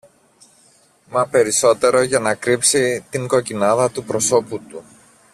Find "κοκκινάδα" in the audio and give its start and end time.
3.27-3.91